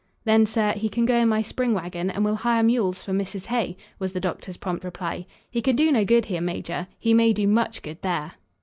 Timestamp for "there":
8.01-8.31